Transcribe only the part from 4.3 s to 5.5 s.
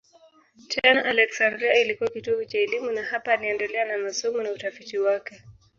na utafiti wake.